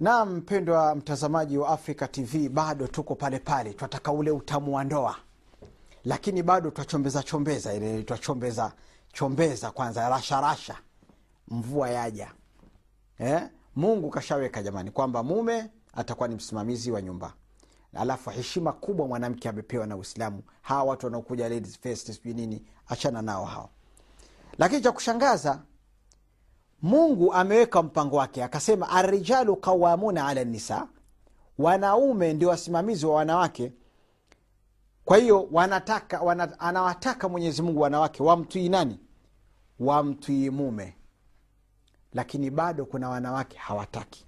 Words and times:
na 0.00 0.24
mpendwa 0.24 0.94
mtazamaji 0.94 1.58
wa 1.58 1.68
africa 1.68 2.08
tv 2.10 2.48
bado 2.48 2.86
tuko 2.86 3.14
pale 3.14 3.38
pale. 3.38 3.72
Twataka 3.74 4.12
ule 4.12 4.30
utamu 4.30 4.74
wa 4.76 4.84
ndoa. 4.84 5.16
Lakini 6.04 6.42
bado 6.42 6.70
twachombeza 6.70 7.22
chombeza 7.22 7.74
ile 7.74 8.02
twachombeza 8.02 8.72
chombeza 9.12 9.70
kwanza 9.70 10.08
rasharasha 10.08 10.76
mvua 11.48 11.90
yaja. 11.90 12.32
Eh? 13.18 13.42
mungu 13.76 14.10
kashaweka 14.10 14.62
jamani 14.62 14.90
kwamba 14.90 15.22
mume 15.22 15.70
atakuwa 15.94 16.28
ni 16.28 16.34
msimamizi 16.34 16.90
wa 16.90 17.02
nyumba. 17.02 17.32
Alafu 17.94 18.30
heshima 18.30 18.72
kubwa 18.72 19.06
mwanamke 19.08 19.48
amepewa 19.48 19.86
na 19.86 19.96
uislamu. 19.96 20.42
Hawa 20.62 20.82
watu 20.84 21.06
wanaokuja 21.06 21.48
ladies 21.48 21.78
first 21.80 22.12
sijui 22.12 22.34
nini 22.34 22.62
achana 22.88 23.22
nao 23.22 23.44
hawa. 23.44 23.68
lakini 24.58 24.80
cha 24.82 24.92
kushangaza 24.92 25.62
mungu 26.82 27.32
ameweka 27.32 27.82
mpango 27.82 28.16
wake. 28.16 28.44
Akasema 28.44 28.88
arijalu 28.90 29.56
qawamuna 29.56 30.26
ala 30.26 30.44
nisa 30.44 30.88
wanaume 31.58 32.32
ndio 32.32 32.48
wasimamizi 32.48 33.06
wa 33.06 33.14
wanawake. 33.14 33.72
Kwa 35.04 35.16
hiyo 35.16 35.48
wanataka 35.52 36.20
wana, 36.20 36.60
anawataka 36.60 37.28
mwenyezi 37.28 37.62
mungu 37.62 37.80
wanawake 37.80 38.22
wamtwii 38.22 38.68
nani? 38.68 38.98
Wamtwii 39.80 40.50
mume. 40.50 40.96
Lakini 42.12 42.50
bado 42.50 42.84
kuna 42.86 43.08
wanawake 43.08 43.58
hawataki. 43.58 44.26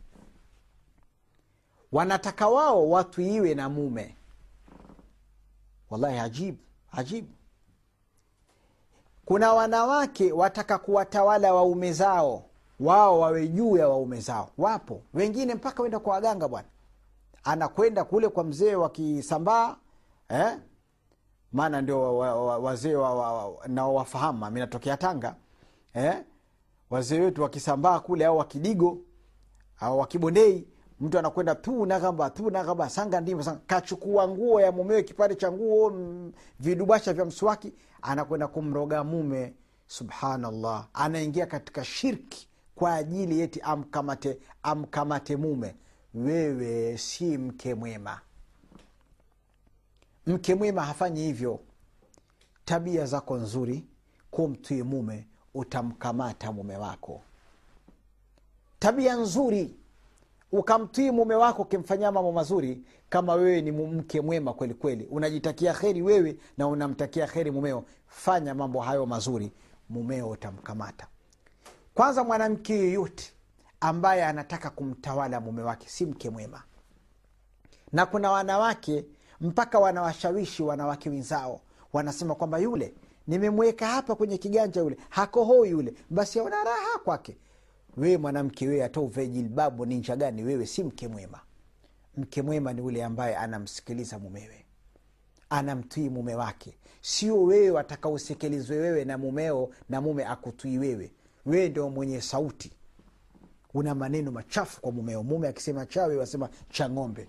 Wanataka 1.93 2.49
wao 2.49 2.91
watwiiwe 2.91 3.55
na 3.55 3.69
mume. 3.69 4.17
Wallahi 5.91 6.19
ajibu 6.19 6.59
ajibu. 6.93 7.29
Kuna 9.25 9.53
wanawake 9.53 10.33
wataka 10.33 10.79
kuwatawala 10.79 11.55
waume 11.55 11.93
zao 11.93 12.48
wao 12.81 13.21
wawe 13.21 13.49
juu 13.49 13.77
ya 13.77 13.89
waume 13.89 14.21
zao. 14.21 14.51
Wapo. 14.59 15.03
Wengine 15.15 15.55
mpaka 15.55 15.83
wenda 15.83 15.99
kwa 15.99 16.13
waganga 16.13 16.49
bwana. 16.49 16.69
Anakwenda 17.45 18.05
kule 18.05 18.29
kwa 18.29 18.45
mzee 18.45 18.75
wa 18.75 18.91
kisambaa 18.91 19.77
eh? 20.29 20.59
maana 21.53 21.81
ndio 21.81 22.17
wazee 22.63 22.95
wa, 22.95 23.15
wa, 23.15 23.49
wa, 23.91 24.51
mi 24.51 24.61
natokea 24.61 24.97
tanga 24.97 25.35
eh? 25.95 26.23
wazee 26.91 27.21
wetu 27.21 27.43
wakisambaa 27.43 28.01
kule 28.01 28.27
au 28.27 28.39
wakidigo 28.39 28.99
au 29.81 29.99
wakibondei 29.99 30.69
mtu 31.01 31.19
anakwenda 31.19 31.55
tu 31.55 31.87
nagamba 31.87 32.31
tu 32.31 32.51
nagamba 32.51 32.91
sanga 32.91 33.21
ndimo 33.21 33.43
sanga. 33.43 33.61
kachukua 33.67 34.29
nguo 34.29 34.61
ya 34.61 34.73
mumewe 34.73 35.03
kipande 35.03 35.35
cha 35.35 35.53
nguo 35.53 35.91
mm, 35.91 36.33
vidubasha 36.61 37.13
vya 37.13 37.25
mswaki 37.25 37.73
anakwenda 38.03 38.49
kumroga 38.49 39.05
mume. 39.05 39.55
Subhanallah. 39.87 40.89
Anaingia 40.95 41.47
katika 41.47 41.85
shirki 41.85 42.48
kwa 42.79 42.95
ajili 42.95 43.41
yeti 43.41 43.61
amkamate 43.61 44.39
amkamate 44.63 45.37
mume. 45.37 45.75
Wewe 46.15 46.99
si 46.99 47.39
mke 47.39 47.75
mwema. 47.75 48.21
Mke 50.27 50.55
mwema 50.55 50.83
hafanyi 50.85 51.21
hivyo. 51.23 51.61
Tabia 52.65 53.07
zako 53.07 53.37
nzuri 53.37 53.85
kumtwi 54.31 54.83
mume 54.83 55.27
utamkamata 55.55 56.53
mume 56.53 56.77
wako. 56.77 57.23
Tabia 58.79 59.15
nzuri 59.17 59.77
ukamtii 60.53 61.11
mume 61.11 61.35
wako 61.35 61.63
ukimfanyia 61.63 62.13
mambo 62.13 62.33
mazuri 62.33 62.83
kama 63.09 63.35
wewe 63.35 63.61
ni 63.63 63.73
mke 63.73 64.21
mwema 64.21 64.53
kweli 64.53 64.75
kweli. 64.75 65.05
Unajitakia 65.11 65.75
kheri 65.75 66.03
wewe 66.03 66.37
na 66.59 66.67
unamtakia 66.69 67.27
kheri 67.27 67.51
mumeo. 67.51 67.85
Fanya 68.07 68.55
mambo 68.55 68.81
hayo 68.81 69.07
mazuri 69.07 69.53
mumeo 69.89 70.29
utamkamata 70.31 71.07
kwanza 71.99 72.25
mwanamke 72.25 72.79
yoyote 72.79 73.33
ambaye 73.81 74.25
anataka 74.25 74.71
kumtawala 74.71 75.41
mume 75.41 75.63
wake 75.63 75.89
si 75.89 76.07
mke 76.07 76.31
mwema. 76.31 76.63
Na 77.93 78.07
kuna 78.07 78.31
wanawake 78.31 79.05
mpaka 79.41 79.79
wanawashawishi 79.79 80.63
wanawake 80.63 81.11
wenzao 81.11 81.61
wanasema 81.93 82.35
kwamba 82.35 82.59
yule 82.59 82.95
nimemweka 83.27 83.87
hapa 83.87 84.15
kwenye 84.15 84.39
kiganja 84.39 84.81
yule 84.81 84.97
hakohoi 85.09 85.71
yule 85.71 85.95
basi 86.11 86.41
aona 86.41 86.65
raha 86.65 86.99
kwake. 87.05 87.37
Wewe 87.97 88.17
mwanamke 88.17 88.69
wewe 88.69 88.83
hata 88.83 89.01
uvae 89.01 89.27
jilbabu 89.27 89.87
gani 90.17 90.43
wewe 90.43 90.67
si 90.67 90.85
mke 90.85 91.09
mwema? 91.09 91.41
Mke 92.17 92.43
mwema 92.43 92.73
ni 92.73 92.81
ule 92.81 93.05
ambaye 93.05 93.37
anamsikiliza 93.37 94.19
mumewe 94.19 94.65
anamtii 95.51 96.09
mume 96.09 96.35
wake. 96.35 96.79
Sio 97.01 97.43
wewe 97.43 97.71
watakausikilizwe 97.71 98.77
wewe 98.79 99.05
na 99.05 99.19
mumeo 99.19 99.71
na 99.89 100.01
mume 100.01 100.25
akutui 100.25 100.79
wewe 100.79 101.13
wewe 101.49 101.69
ndio 101.69 101.91
mwenye 101.91 102.21
sauti. 102.21 102.73
Una 103.75 103.95
maneno 103.95 104.31
machafu 104.33 104.81
kwa 104.81 104.93
mumeo 104.93 105.23
mume 105.23 105.49
akisema 105.49 105.87
chawe 105.87 106.17
wasema 106.17 106.49
cha 106.71 106.89
ng'ombe. 106.91 107.29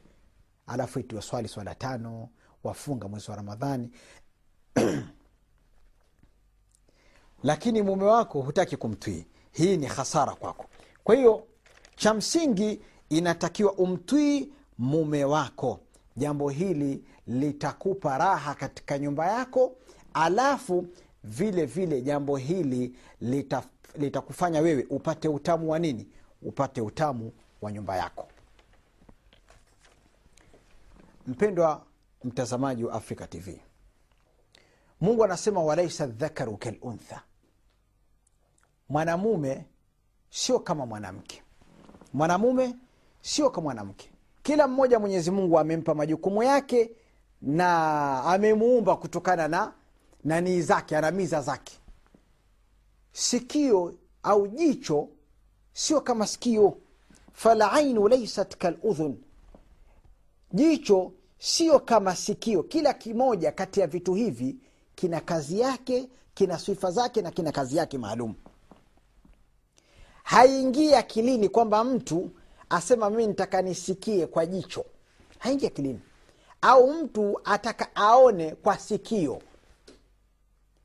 Alafu 0.68 1.00
iti 1.00 1.16
waswali 1.16 1.48
swala 1.48 1.76
tano 1.76 2.30
wafunga 2.64 3.08
mwezi 3.08 3.32
wa 3.32 3.38
ramadhani. 3.38 3.90
Lakini 7.44 7.82
mume 7.82 8.04
wako 8.04 8.42
hutaki 8.42 8.78
kumtwii 8.78 9.26
hii 9.52 9.78
ni 9.78 9.86
hasara 9.86 10.36
kwako. 10.36 10.66
Kwa 11.04 11.16
hiyo 11.16 11.44
cha 11.96 12.14
msingi 12.14 12.82
inatakiwa 13.10 13.74
umtwii 13.74 14.50
mume 14.78 15.26
wako. 15.26 15.80
Jambo 16.18 16.50
hili 16.50 17.04
litakupa 17.28 18.18
raha 18.18 18.54
katika 18.56 18.98
nyumba 19.00 19.28
yako. 19.28 19.76
Alafu 20.14 20.86
vile 21.24 21.66
vile 21.66 22.02
jambo 22.02 22.38
hili 22.38 22.96
litakufanya 23.96 24.60
lita 24.60 24.70
wewe 24.70 24.88
upate 24.90 25.28
utamu 25.28 25.72
wa 25.72 25.80
nini? 25.80 26.08
Upate 26.42 26.82
utamu 26.82 27.32
wa 27.62 27.72
nyumba 27.72 27.98
yako. 27.98 28.28
Mpendwa 31.28 31.86
mtazamaji 32.24 32.84
wa 32.84 32.94
africa 32.94 33.28
tv 33.30 33.62
mungu 35.02 35.24
anasema 35.24 35.64
walaisa 35.64 36.08
dhakaru 36.08 36.58
kaluntha 36.58 37.22
mwanamume 38.90 39.66
sio 40.30 40.60
kama 40.60 40.86
mwanamke. 40.86 41.44
Mwanamume 42.14 42.76
sio 43.22 43.50
kama 43.50 43.64
mwanamke. 43.64 44.10
Kila 44.44 44.68
mmoja 44.68 45.00
mwenyezi 45.00 45.32
mungu 45.32 45.60
amempa 45.60 45.96
majukumu 45.96 46.44
yake 46.44 46.92
na 47.42 48.24
amemuumba 48.24 48.96
kutokana 48.96 49.48
na 49.48 49.74
nanii 50.24 50.62
zake 50.62 50.98
ana 50.98 51.12
miza 51.12 51.42
zake. 51.42 51.78
Sikio 53.12 53.94
au 54.24 54.48
jicho 54.48 55.08
sio 55.74 56.02
kama 56.02 56.28
sikio. 56.28 56.78
Falainu 57.34 58.08
laisat 58.08 58.56
kaludhun 58.58 59.18
jicho 60.54 61.12
sio 61.40 61.80
kama 61.80 62.16
sikio. 62.16 62.64
Kila 62.64 62.94
kimoja 62.94 63.52
kati 63.52 63.80
ya 63.80 63.88
vitu 63.88 64.14
hivi 64.14 64.56
kina 64.96 65.22
kazi 65.22 65.60
yake 65.60 66.10
kina 66.34 66.60
sifa 66.60 66.92
zake 66.92 67.22
na 67.22 67.32
kina 67.32 67.52
kazi 67.52 67.78
yake 67.78 67.98
maalum. 67.98 68.36
Haingii 70.24 70.94
akilini 70.94 71.50
kwamba 71.50 71.84
mtu 71.84 72.32
asema 72.70 73.10
mimi 73.10 73.28
nitaka 73.28 73.62
nisikie 73.62 74.28
kwa 74.28 74.46
jicho. 74.46 74.86
Haingi 75.40 75.68
akilini. 75.68 76.00
Au 76.62 76.94
mtu 76.94 77.40
ataka 77.44 77.96
aone 77.96 78.56
kwa 78.56 78.78
sikio 78.78 79.42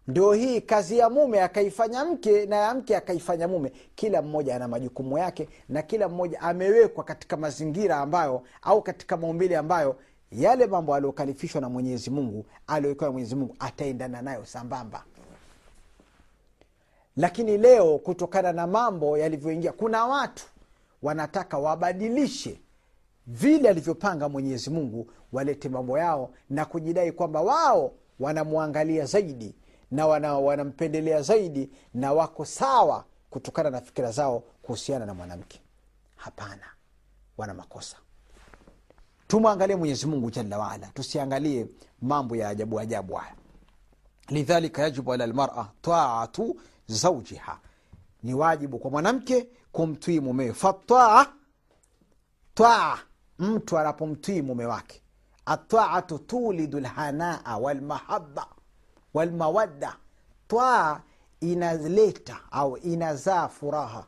ndio 0.09 0.33
hii 0.33 0.61
kazi 0.61 0.99
ya 0.99 1.11
mume 1.11 1.43
akaifanya 1.43 2.05
mke 2.05 2.47
na 2.47 2.57
ya 2.57 2.75
mke 2.75 2.97
akaifanya 2.97 3.49
mume. 3.49 3.73
Kila 3.95 4.23
mmoja 4.23 4.57
ana 4.57 4.69
majukumu 4.69 5.19
yake 5.19 5.49
na 5.69 5.83
kila 5.83 6.09
mmoja 6.09 6.41
amewekwa 6.41 7.05
katika 7.05 7.37
mazingira 7.37 7.97
ambayo 7.99 8.43
au 8.63 8.83
katika 8.83 9.17
maumbile 9.17 9.57
ambayo 9.57 9.97
yale 10.33 10.67
mambo 10.67 10.95
aliyokalifishwa 10.95 11.61
na 11.61 11.69
mwenyezi 11.69 12.11
mungu 12.11 12.47
aliyowekewa 12.67 13.09
na 13.09 13.13
mwenyezi 13.13 13.35
mungu 13.35 13.57
ataendana 13.59 14.23
nayo 14.23 14.45
sambamba. 14.45 15.05
Lakini 17.17 17.59
leo 17.59 17.99
kutokana 17.99 18.53
na 18.53 18.67
mambo 18.67 19.19
yalivyoingia 19.19 19.73
kuna 19.73 20.07
watu 20.07 20.45
wanataka 21.03 21.59
wabadilishe 21.59 22.61
vile 23.27 23.69
alivyopanga 23.69 24.29
mwenyezi 24.29 24.71
mungu 24.71 25.11
walete 25.33 25.69
mambo 25.69 25.99
yao 25.99 26.31
na 26.51 26.65
kujidai 26.65 27.13
kwamba 27.13 27.41
wao 27.41 27.93
wanamwangalia 28.21 29.07
zaidi 29.07 29.55
na 29.95 30.07
wana, 30.07 30.35
wanampendelea 30.39 31.23
zaidi 31.23 31.71
na 31.95 32.13
wako 32.13 32.45
sawa 32.45 33.05
kutokana 33.31 33.71
na 33.71 33.81
fikira 33.81 34.11
zao 34.13 34.41
kuhusiana 34.63 35.07
na 35.07 35.15
mwanamke. 35.15 35.61
Hapana 36.17 36.67
wana 37.37 37.55
makosa. 37.55 37.97
Tumwangalie 39.29 39.77
mwenyezi 39.77 40.07
mungu 40.07 40.31
jalla 40.31 40.59
waala 40.59 40.87
tusiangalie 40.87 41.67
mambo 42.03 42.37
ya 42.37 42.49
ajabu 42.49 42.81
ajabu 42.81 43.15
haya. 43.15 43.35
Lidhalika 44.29 44.83
yajibu 44.83 45.13
ala 45.13 45.27
lmara 45.27 45.71
taatu 45.83 46.61
zaujiha 46.87 47.59
ni 48.23 48.35
wajibu 48.35 48.79
kwa 48.79 48.91
mwanamke 48.91 49.49
kumtwii 49.73 50.21
mumewe. 50.21 50.53
Fataa 50.53 51.27
taa 52.55 52.99
mtu 53.39 53.79
anapomtwii 53.79 54.43
mume 54.43 54.67
wake. 54.67 55.03
Ataatu 55.47 56.19
tulidu 56.19 56.81
lhanaa 56.81 57.57
walmahaba 57.59 58.47
walmawadda 59.15 59.97
twaa 60.49 61.01
inaleta 61.41 62.41
au 62.51 62.77
inazaa 62.77 63.49
furaha 63.49 64.07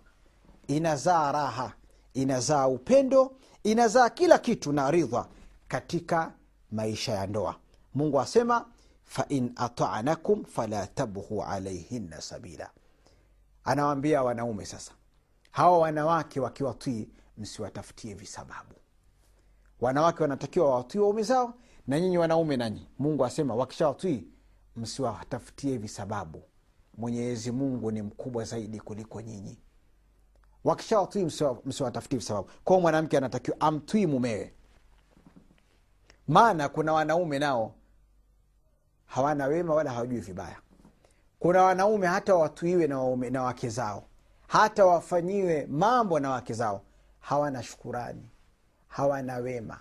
inazaa 0.67 1.33
raha 1.33 1.73
inazaa 2.15 2.67
upendo 2.67 3.33
inazaa 3.65 4.11
kila 4.11 4.39
kitu 4.39 4.73
na 4.73 4.91
ridha 4.91 5.27
katika 5.69 6.33
maisha 6.73 7.13
ya 7.13 7.27
ndoa. 7.27 7.57
Mungu 7.95 8.21
asema 8.21 8.67
fain 9.05 9.53
atanakum 9.57 10.45
fala 10.45 10.87
tabghu 10.87 11.43
alaihinna 11.43 12.21
sabila. 12.21 12.71
Anawambia 13.65 14.23
wanaume 14.23 14.67
sasa 14.67 14.93
hawa 15.51 15.79
wanawake 15.79 16.41
wakiwatii 16.41 17.09
msiwatafutie 17.39 18.15
visababu. 18.15 18.75
Wanawake 19.81 20.23
wanatakiwa 20.23 20.69
wawatii 20.71 20.99
waume 20.99 21.23
zao 21.23 21.55
na 21.87 22.01
nyinyi 22.01 22.19
wanaume 22.19 22.57
nanyi. 22.57 22.89
Mungu 22.99 23.25
asema 23.25 23.55
wakishawatii 23.55 24.25
msiwatafutie 24.77 25.77
visababu 25.79 26.43
mwenyezi 26.99 27.51
mungu 27.53 27.91
ni 27.91 28.03
mkubwa 28.03 28.45
zaidi 28.45 28.81
kuliko 28.81 29.21
nyinyi. 29.21 29.59
Wakishawatii 30.65 31.25
msiwatafutie 31.65 32.19
visababu 32.19 32.49
kwao 32.65 32.81
mwanamke 32.81 33.17
anatakiwa 33.17 33.61
amtwii 33.61 34.07
mumewe. 34.07 34.53
Maana 36.29 36.69
kuna 36.69 36.93
wanaume 36.93 37.39
nao 37.39 37.75
hawana 39.07 39.47
wema 39.47 39.75
wala 39.75 39.91
hawajui 39.93 40.21
vibaya. 40.21 40.57
Kuna 41.39 41.63
wanaume 41.63 42.07
hata 42.07 42.35
watuiwe 42.35 42.87
na, 42.87 42.99
waume, 42.99 43.31
na 43.31 43.43
wake 43.43 43.69
zao. 43.69 44.05
Hata 44.49 44.87
wafanyiwe 44.87 45.67
mambo 45.67 46.21
na 46.21 46.31
wake 46.31 46.55
zao. 46.55 46.83
Hawana 47.21 47.63
shukurani. 47.63 48.29
Hawana 48.89 49.37
wema. 49.37 49.79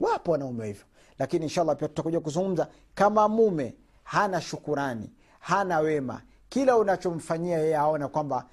Wapo 0.00 0.32
wanaume 0.32 0.66
hivyo. 0.66 0.84
Lakini 1.18 1.44
inshallah 1.44 1.76
pia 1.76 1.88
tutakuja 1.88 2.20
kuzungumza 2.20 2.68
kama 2.94 3.28
mume 3.28 3.74
hana 4.10 4.40
shukurani 4.40 5.10
hana 5.40 5.78
wema. 5.80 6.22
Kila 6.48 6.76
unachomfanyia 6.76 7.58
yeye 7.58 7.76
aona 7.76 8.08
kwamba 8.08 8.46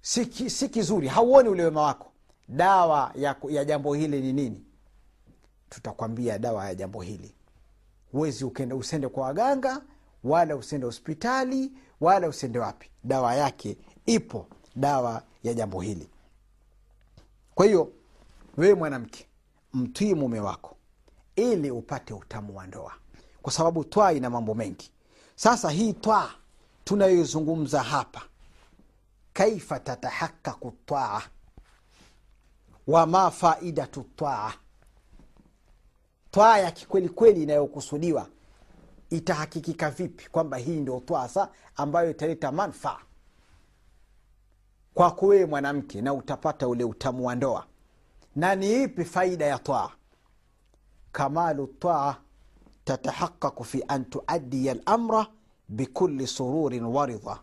si, 0.00 0.26
kizuri 0.68 1.08
hauoni 1.08 1.48
ule 1.48 1.64
wema 1.64 1.82
wako. 1.82 2.12
Dawa 2.48 3.12
ya, 3.14 3.36
ya 3.48 3.64
jambo 3.64 3.94
hili 3.94 4.20
ni 4.20 4.32
nini? 4.32 4.64
Tutakwambia 5.68 6.38
dawa 6.38 6.64
ya 6.66 6.74
jambo 6.74 7.02
hili. 7.02 7.34
Huwezi 8.12 8.44
usende 8.74 9.08
kwa 9.08 9.22
waganga 9.26 9.82
wala 10.24 10.56
usende 10.56 10.86
hospitali 10.86 11.72
wala 12.00 12.28
usende 12.28 12.58
wapi. 12.58 12.90
Dawa 13.04 13.34
yake 13.34 13.76
ipo 14.06 14.46
dawa 14.76 15.22
ya 15.42 15.54
jambo 15.54 15.80
hili. 15.80 16.08
Kwa 17.54 17.66
hiyo 17.66 17.92
wewe 18.56 18.74
mwanamke 18.74 19.26
mtwii 19.72 20.14
mume 20.14 20.40
wako 20.40 20.76
ili 21.36 21.70
upate 21.70 22.14
utamu 22.14 22.56
wa 22.56 22.66
ndoa 22.66 22.92
kwa 23.46 23.52
sababu 23.52 23.84
twaa 23.84 24.12
ina 24.12 24.30
mambo 24.30 24.54
mengi. 24.54 24.90
Sasa 25.36 25.70
hii 25.70 25.92
twaa 25.92 26.30
tunayoizungumza 26.84 27.82
hapa 27.82 28.22
kaifa 29.32 29.80
tatahakaku 29.80 30.72
twaa? 30.86 31.22
Wama 32.86 33.30
faidatu 33.30 34.02
twaa? 34.16 34.52
Twaa 36.30 36.58
ya 36.58 36.70
kikwelikweli 36.70 37.42
inayokusudiwa 37.42 38.28
itahakikika 39.10 39.90
vipi 39.90 40.28
kwamba 40.30 40.56
hii 40.56 40.80
ndio 40.80 41.00
twasa 41.00 41.48
ambayo 41.76 42.10
italeta 42.10 42.52
manfaa 42.52 42.98
kwako 44.94 45.26
wewe 45.26 45.46
mwanamke 45.46 46.02
na 46.02 46.14
utapata 46.14 46.68
ule 46.68 46.84
utamu 46.84 47.26
wa 47.26 47.34
ndoa? 47.34 47.66
Na 48.36 48.54
ni 48.54 48.82
ipi 48.82 49.04
faida 49.04 49.46
ya 49.46 49.58
twaa? 49.58 49.90
Kamalu 51.12 51.66
twaa 51.66 52.16
tatahaqaqu 52.86 53.64
fi 53.64 53.78
an 53.88 54.04
tuaddiya 54.10 54.74
lamra 54.86 55.22
bikuli 55.68 56.26
sururin 56.26 56.84
waridha 56.84 57.36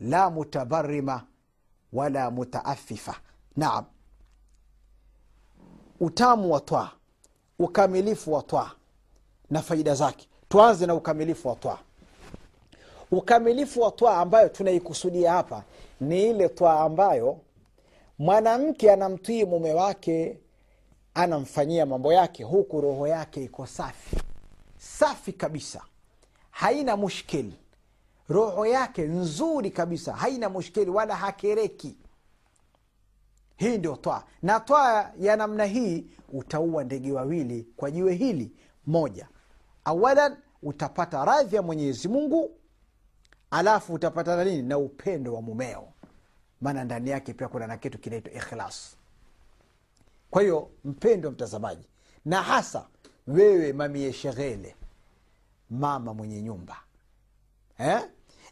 la 0.00 0.30
mutabarima 0.30 1.16
wala 1.92 2.30
mutaafifa 2.30 3.14
naam. 3.56 3.84
Utamu 6.00 6.52
wa 6.52 6.60
twaa 6.60 6.90
ukamilifu 7.58 8.32
wa 8.32 8.42
twaa 8.42 8.70
na 9.50 9.62
faida 9.62 9.94
zake. 9.94 10.28
Tuanze 10.48 10.86
na 10.86 10.94
ukamilifu 10.94 11.48
wa 11.48 11.54
twaa 11.56 11.78
ukamilifu 13.10 13.80
wa 13.80 13.90
twaa 13.90 14.16
ambayo 14.20 14.48
tunaikusudia 14.48 15.32
hapa 15.32 15.62
ni 16.00 16.30
ile 16.30 16.48
twaa 16.48 16.80
ambayo 16.80 17.38
mwanamke 18.18 18.92
anamtii 18.92 19.44
mume 19.44 19.74
wake 19.74 20.38
anamfanyia 21.14 21.86
mambo 21.86 22.12
yake 22.12 22.44
huku 22.44 22.80
roho 22.80 23.06
yake 23.08 23.44
iko 23.44 23.66
safi 23.66 24.16
safi 24.86 25.32
kabisa 25.32 25.82
haina 26.50 26.96
mushkeli 26.96 27.58
roho 28.28 28.66
yake 28.66 29.02
nzuri 29.02 29.70
kabisa 29.70 30.12
haina 30.16 30.48
mushkeli 30.48 30.90
wala 30.90 31.16
hakereki. 31.16 31.96
Hii 33.56 33.78
ndio 33.78 33.96
twaa. 33.96 34.22
Na 34.42 34.60
twaa 34.60 35.12
ya 35.20 35.36
namna 35.36 35.64
hii 35.64 36.06
utaua 36.32 36.84
ndege 36.84 37.12
wawili 37.12 37.66
kwa 37.76 37.90
jiwe 37.90 38.14
hili 38.14 38.52
moja. 38.86 39.28
Awalan 39.84 40.36
utapata 40.62 41.24
radhi 41.24 41.56
ya 41.56 41.62
mwenyezi 41.62 42.08
mungu 42.08 42.50
alafu 43.50 43.94
utapata 43.94 44.36
na 44.36 44.44
nini? 44.44 44.62
Na 44.62 44.78
upendo 44.78 45.34
wa 45.34 45.42
mumeo. 45.42 45.88
Maana 46.60 46.84
ndani 46.84 47.10
yake 47.10 47.34
pia 47.34 47.48
kuna 47.48 47.66
na 47.66 47.76
kitu 47.76 47.98
kinaitwa 47.98 48.32
ikhlas. 48.32 48.96
Kwa 50.30 50.42
hiyo 50.42 50.70
mpendo 50.84 51.30
mtazamaji 51.30 51.86
na 52.24 52.42
hasa 52.42 52.86
wewe 53.26 53.72
mamie 53.72 54.12
sheghele 54.12 54.76
mama 55.70 56.14
mwenye 56.14 56.42
nyumba 56.42 56.76
eh? 57.78 58.00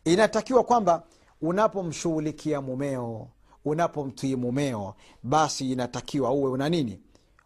inatakiwa 0.05 0.65
kwamba 0.65 1.03
unapomshughulikia 1.43 2.61
mumeo 2.61 3.29
unapomtii 3.65 4.37
mumeo 4.37 4.95
basi 5.23 5.73
inatakiwa 5.73 6.31
uwe 6.31 6.51
una 6.51 6.69
nini? 6.69 7.01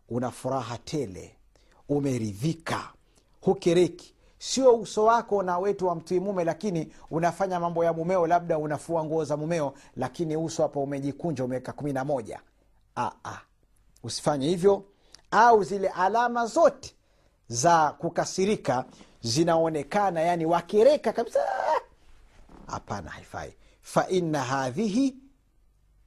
Una 0.09 0.31
furaha 0.31 0.79
tele 0.79 1.37
umeridhika 1.89 2.93
hukereki. 3.41 4.15
Sio 4.39 4.75
uso 4.77 5.05
wako 5.05 5.43
na 5.43 5.59
wetu 5.59 5.87
wa 5.87 5.95
mtii 5.95 6.21
mume 6.21 6.45
lakini 6.45 6.93
unafanya 7.11 7.61
mambo 7.61 7.85
ya 7.85 7.93
mumeo 7.93 8.27
labda 8.27 8.59
unafua 8.59 9.05
nguo 9.05 9.25
za 9.25 9.37
mumeo 9.37 9.75
lakini 9.97 10.37
uso 10.37 10.63
hapa 10.63 10.81
umejikunja 10.81 11.45
umeweka 11.45 11.73
kumi 11.73 11.93
na 11.93 12.05
moja. 12.05 12.41
Usifanye 14.03 14.49
hivyo. 14.49 14.85
Au 15.31 15.65
zile 15.65 15.89
alama 15.89 16.47
zote 16.47 16.95
za 17.49 17.91
kukasirika 17.99 18.85
zinaonekana 19.21 20.21
yani 20.21 20.47
wakereka 20.47 21.13
kabisa. 21.13 21.41
Hapana 22.67 23.11
haifai. 23.11 23.55
Faina 23.83 24.43
hadhihi 24.45 25.17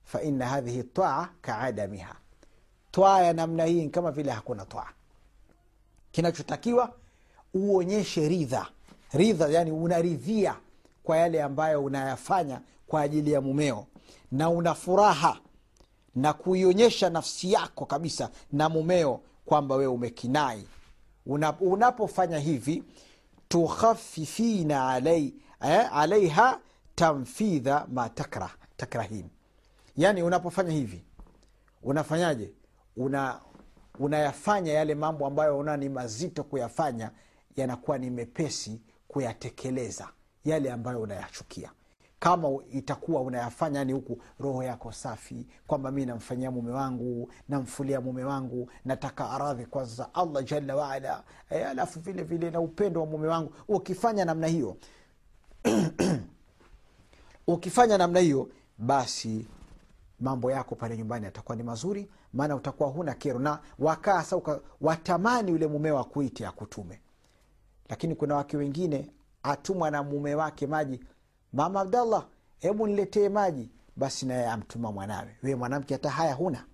faina 0.03 0.47
hadhihi 0.47 0.83
taa 0.83 1.29
kaadamiha 1.41 2.15
twaa 2.91 3.21
ya 3.21 3.33
namna 3.33 3.65
hii 3.65 3.89
kama 3.89 4.11
vile 4.11 4.31
hakuna 4.31 4.65
twaa 4.65 4.89
kinachotakiwa 6.11 6.93
uonyeshe 7.53 8.27
ridha. 8.29 8.67
Ridha 9.13 9.47
yani 9.47 9.71
unaridhia 9.71 10.55
kwa 11.03 11.17
yale 11.17 11.43
ambayo 11.43 11.83
unayafanya 11.83 12.61
kwa 12.87 13.01
ajili 13.01 13.31
ya 13.31 13.41
mumeo. 13.41 13.87
Na 14.31 14.49
una 14.49 14.73
furaha 14.75 15.39
na 16.15 16.33
kuionyesha 16.33 17.09
nafsi 17.09 17.51
yako 17.53 17.85
kabisa 17.85 18.29
na 18.51 18.69
mumeo 18.69 19.21
kwamba 19.45 19.75
wewe 19.75 19.93
umekinai 19.93 20.67
unapofanya 21.59 22.39
hivi 22.39 22.83
tukhafifina 23.47 24.89
alai, 24.89 25.33
eh, 25.61 25.95
alaiha 25.97 26.59
tamfidha 26.95 27.87
ma 27.91 28.09
takrah, 28.09 28.51
takrahin 28.77 29.29
yani 29.97 30.23
unapofanya 30.23 30.71
hivi 30.71 31.03
unafanyaje? 31.83 32.51
Una 32.97 33.39
unayafanya 33.99 34.73
yale 34.73 34.95
mambo 34.95 35.27
ambayo 35.27 35.57
una 35.59 35.77
ni 35.77 35.89
mazito 35.89 36.43
kuyafanya 36.43 37.11
yanakuwa 37.55 37.97
ni 37.97 38.09
mepesi 38.09 38.81
kuyatekeleza 39.07 40.09
yale 40.45 40.71
ambayo 40.71 41.01
unayachukia 41.01 41.71
kama 42.21 42.49
itakuwa 42.71 43.21
unayafanya 43.21 43.79
yani 43.79 43.93
huku 43.93 44.21
roho 44.39 44.63
yako 44.63 44.91
safi 44.91 45.47
kwamba 45.67 45.91
mi 45.91 46.05
namfanyia 46.05 46.51
mume 46.51 46.71
wangu 46.71 47.31
namfulia 47.49 48.01
mume 48.01 48.23
wangu 48.23 48.69
nataka 48.85 49.29
aradhi 49.29 49.65
kwanza 49.65 50.13
allah 50.13 50.43
jalla 50.43 50.75
waala 50.75 51.23
e, 51.49 51.63
alafu 51.63 51.99
vile 51.99 52.23
vile 52.23 52.51
na 52.51 52.59
upendo 52.59 52.99
wa 53.01 53.05
mume 53.07 53.27
wangu. 53.27 53.53
Ukifanya 53.67 54.25
namna 54.25 54.47
hiyo 54.47 54.77
ukifanya 57.47 57.97
namna 57.97 58.19
hiyo 58.19 58.49
basi 58.77 59.47
mambo 60.19 60.51
yako 60.51 60.75
pale 60.75 60.97
nyumbani 60.97 61.25
yatakuwa 61.25 61.55
ni 61.57 61.63
mazuri 61.63 62.09
maana 62.33 62.55
utakuwa 62.55 62.89
huna 62.89 63.13
kero. 63.13 63.39
Na 63.39 63.59
wakaa 63.79 64.23
sa 64.23 64.41
watamani 64.81 65.51
yule 65.51 65.67
mumeo 65.67 65.99
akuite 65.99 66.47
akutume 66.47 66.99
lakini 67.89 68.15
kuna 68.15 68.35
wake 68.35 68.57
wengine 68.57 69.11
atumwa 69.43 69.91
na 69.91 70.03
mume 70.03 70.35
wake 70.35 70.67
maji 70.67 70.99
mama 71.53 71.81
abdallah 71.81 72.27
hebu 72.59 72.87
niletee 72.87 73.29
maji. 73.29 73.69
Basi 73.95 74.25
naye 74.25 74.47
amtuma 74.47 74.91
mwanawe. 74.91 75.35
Wewe 75.43 75.55
mwanamke 75.55 75.93
hata 75.93 76.09
haya 76.09 76.33
huna. 76.33 76.65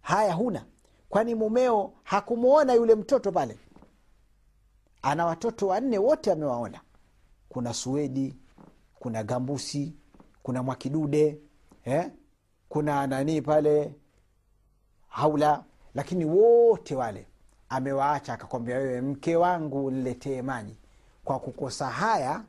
Haya 0.00 0.32
huna. 0.34 0.64
Kwani 1.08 1.34
mumeo 1.34 1.92
hakumwona 2.02 2.72
yule 2.74 2.94
mtoto 2.94 3.32
pale? 3.32 3.58
Ana 5.02 5.26
watoto 5.26 5.66
wanne 5.66 5.98
wote 5.98 6.32
amewaona. 6.32 6.80
Kuna 7.48 7.74
suedi 7.74 8.36
kuna 8.98 9.22
gambusi 9.22 9.94
kuna 10.42 10.62
mwakidude 10.62 11.38
eh? 11.84 12.10
kuna 12.68 13.06
nanii 13.06 13.40
pale? 13.40 13.94
Haula. 15.08 15.64
Lakini 15.94 16.24
wote 16.24 16.94
wale 16.94 17.26
amewaacha 17.68 18.32
akakwambia 18.32 18.76
wewe 18.76 19.00
mke 19.00 19.36
wangu 19.36 19.90
niletee 19.90 20.42
maji. 20.42 20.76
Kwa 21.24 21.38
kukosa 21.40 21.86
haya 21.90 22.44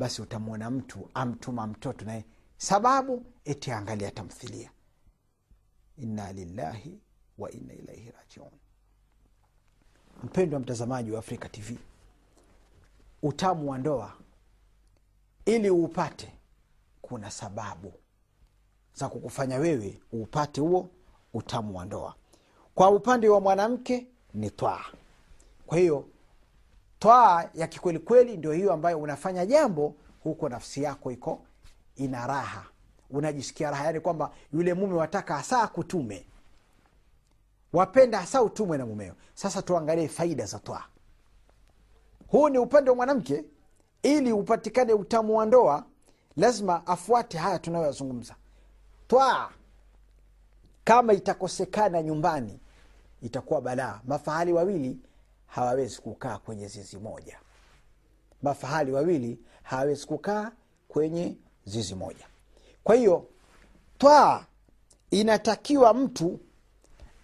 basi 0.00 0.22
utamwona 0.22 0.70
mtu 0.70 1.08
amtuma 1.14 1.66
mtoto 1.66 2.04
naye 2.04 2.24
sababu 2.56 3.24
eti 3.44 3.70
angalia 3.72 4.10
tamthilia 4.10 4.70
inna 5.96 6.32
lillahi 6.32 6.98
wa 7.38 7.50
inna 7.50 7.74
ilaihi 7.74 8.10
rajiun. 8.10 8.50
Mpendo 10.24 10.56
wa 10.56 10.60
mtazamaji 10.60 11.10
wa 11.10 11.18
afrika 11.18 11.48
tv 11.48 11.78
utamu 13.22 13.70
wa 13.70 13.78
ndoa 13.78 14.12
ili 15.44 15.70
uupate 15.70 16.32
kuna 17.02 17.30
sababu 17.30 17.92
za 18.94 19.08
kukufanya 19.08 19.58
wewe 19.58 20.00
uupate 20.12 20.60
huo 20.60 20.90
utamu 21.34 21.76
wa 21.78 21.84
ndoa. 21.84 22.14
Kwa 22.74 22.90
upande 22.90 23.28
wa 23.28 23.40
mwanamke 23.40 24.06
ni 24.34 24.50
twaa. 24.50 24.84
Kwa 25.66 25.78
hiyo 25.78 26.08
twaa 27.00 27.48
ya 27.54 27.66
kikwelikweli 27.66 28.36
ndio 28.36 28.52
hiyo 28.52 28.72
ambayo 28.72 28.98
unafanya 29.00 29.46
jambo 29.46 29.94
huko 30.22 30.48
nafsi 30.48 30.82
yako 30.82 31.12
iko 31.12 31.42
ina 31.96 32.26
raha. 32.26 32.64
Unajisikia 33.10 33.70
raha 33.70 33.84
yaani 33.84 34.00
kwamba 34.00 34.30
yule 34.52 34.74
mume 34.74 34.94
wataka 34.94 35.36
hasa 35.36 35.66
kutume 35.66 36.26
wapenda 37.72 38.18
hasa 38.20 38.42
utumwe 38.42 38.78
na 38.78 38.86
mumeo. 38.86 39.14
Sasa 39.34 39.62
tuangalie 39.62 40.08
faida 40.08 40.46
za 40.46 40.58
twaa. 40.58 40.84
Huu 42.28 42.48
ni 42.48 42.58
upande 42.58 42.90
wa 42.90 42.96
mwanamke. 42.96 43.44
Ili 44.02 44.32
upatikane 44.32 44.92
utamu 44.92 45.36
wa 45.36 45.46
ndoa 45.46 45.84
lazima 46.36 46.86
afuate 46.86 47.38
haya 47.38 47.58
tunayoyazungumza. 47.58 48.34
Twaa 49.08 49.48
kama 50.84 51.12
itakosekana 51.12 52.02
nyumbani 52.02 52.60
itakuwa 53.22 53.60
balaa. 53.60 54.00
Mafahali 54.06 54.52
wawili 54.52 54.98
hawawezi 55.50 56.00
kukaa 56.00 56.38
kwenye 56.38 56.68
zizi 56.68 56.98
moja. 56.98 57.38
Mafahali 58.42 58.92
wawili 58.92 59.38
hawawezi 59.62 60.06
kukaa 60.06 60.52
kwenye 60.88 61.36
zizi 61.64 61.94
moja. 61.94 62.26
Kwa 62.84 62.94
hiyo 62.94 63.26
twaa 63.98 64.44
inatakiwa 65.10 65.94
mtu 65.94 66.40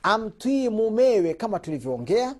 amtwii 0.02 0.68
mumewe 0.68 1.35
kama 1.35 1.59
tulivyoongea 1.61 2.35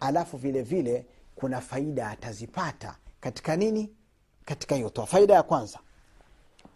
alafu 0.00 0.36
vile 0.36 0.62
vile 0.62 1.06
kuna 1.36 1.60
faida 1.60 2.08
atazipata 2.10 2.96
katika 3.20 3.56
nini? 3.56 3.90
Katika 4.44 4.74
hiyo 4.74 4.88
toa 4.90 5.06
faida 5.06 5.34
ya 5.34 5.42
kwanza 5.42 5.78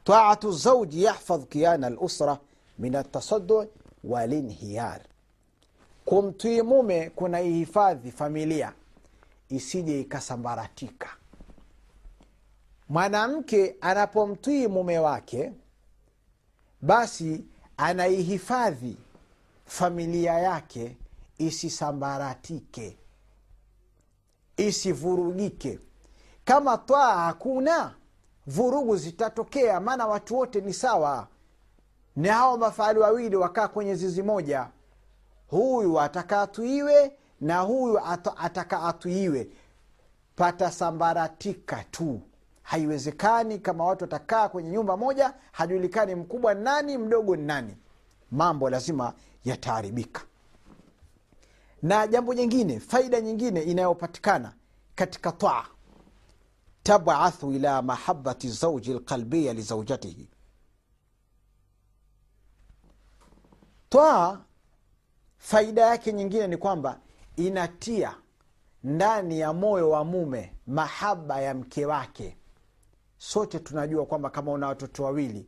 taatu 0.05 0.53
zauji 0.53 1.03
yahfadh 1.05 1.45
kiana 1.49 1.89
lusra 1.91 2.39
min 2.79 2.95
atasadu 2.97 3.67
walinhiyar 4.05 5.01
kumtwii 6.05 6.63
mume 6.63 7.11
kuna 7.11 7.41
ihifadhi 7.41 8.11
familia 8.13 8.73
isije 9.49 10.01
ikasambaratika. 10.01 11.09
Mwanamke 12.89 13.77
anapomtwii 13.81 14.67
mume 14.67 14.99
wake 14.99 15.53
basi 16.83 17.45
anaihifadhi 17.77 18.97
familia 19.67 20.33
yake 20.33 20.97
isisambaratike 21.39 22.97
isivurugike. 24.57 25.79
Kama 26.45 26.79
twaa 26.79 27.25
hakuna 27.25 27.95
vurugu 28.47 28.97
zitatokea 28.97 29.81
maana 29.81 30.07
watu 30.07 30.37
wote 30.39 30.61
ni 30.61 30.73
sawa. 30.73 31.29
Ni 32.17 32.29
hao 32.29 32.57
mafahali 32.57 32.99
wawili 32.99 33.37
wakaa 33.37 33.69
kwenye 33.69 33.95
zizi 33.95 34.23
moja 34.23 34.69
huyu 35.55 36.01
ataka 36.01 36.43
atuiwe 36.43 37.13
na 37.41 37.61
huyu 37.61 37.99
ataka 38.39 38.83
atuiwe. 38.83 39.49
Patasambaratika 40.37 41.85
tu. 41.91 42.21
Haiwezekani 42.63 43.59
kama 43.59 43.85
watu 43.85 44.05
watakaa 44.05 44.49
kwenye 44.49 44.71
nyumba 44.71 44.97
moja 44.97 45.35
hajulikani 45.53 46.15
mkubwa 46.15 46.55
ni 46.55 46.65
nani 46.65 46.99
mdogo 46.99 47.37
ni 47.37 47.43
nani. 47.43 47.77
Mambo 48.31 48.71
lazima 48.71 49.15
yataharibika. 49.45 50.23
Na 51.83 52.07
jambo 52.07 52.35
jingine 52.35 52.81
faida 52.81 53.21
nyingine 53.21 53.63
inayopatikana 53.63 54.53
katika 54.95 55.33
taa. 55.33 55.65
Tabathu 56.83 57.53
ila 57.53 57.83
mahabati 57.83 58.49
zauji 58.49 58.93
lqalbia 58.95 59.53
lizaujatihi 59.53 60.29
twaa 63.89 64.41
faida 65.45 65.83
yake 65.83 66.13
nyingine 66.13 66.47
ni 66.47 66.57
kwamba 66.57 66.99
inatia 67.37 68.15
ndani 68.85 69.41
ya 69.41 69.53
moyo 69.53 69.91
wa 69.91 70.05
mume 70.05 70.53
mahaba 70.67 71.41
ya 71.41 71.55
mke 71.55 71.87
wake. 71.87 72.37
Sote 73.19 73.59
tunajua 73.59 74.07
kwamba 74.07 74.31
kama 74.31 74.53
una 74.53 74.67
watoto 74.69 75.05
wawili 75.05 75.47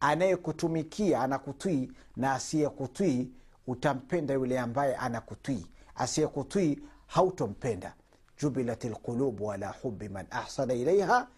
anayekutumikia 0.00 1.20
anakutwii 1.20 1.92
na 2.16 2.32
asiyekutwii 2.32 3.30
utampenda 3.66 4.34
yule 4.34 4.58
ambaye 4.60 4.96
anakutwii. 4.96 5.66
Asiyekutwii 5.94 6.78
hautompenda. 7.06 7.94
Jubilat 8.42 8.84
lqulubu 8.84 9.46
wala 9.46 9.68
hubi 9.82 10.08
man 10.08 10.26
ahsana 10.30 10.74
ilaiha 10.74 11.28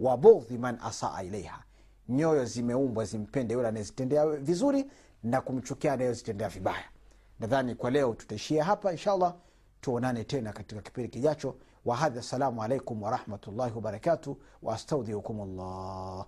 wabughdhi 0.00 0.58
man 0.58 0.78
asaa 0.82 1.22
ilaiha 1.22 1.62
nyoyo 2.08 2.44
zimeumbwa 2.44 3.04
zimpende 3.04 3.54
yule 3.54 3.68
anayezitendea 3.68 4.26
vizuri 4.26 4.90
na 5.22 5.40
kumchukia 5.40 5.92
anayezitendea 5.92 6.48
vibaya 6.48 6.84
nadhani 7.40 7.74
kwa 7.74 7.90
leo 7.90 8.14
tutaishia 8.14 8.64
hapa 8.64 8.92
inshallah. 8.92 9.34
Tuonane 9.80 10.24
tena 10.24 10.52
katika 10.52 10.80
kipindi 10.82 11.08
kijacho. 11.08 11.54
Wahadha 11.84 12.20
assalamu 12.20 12.62
alaikum 12.62 13.02
warahmatullahi 13.02 13.72
wabarakatuh 13.74 14.36
waastaudhiukum 14.62 15.56
llah 15.56 16.26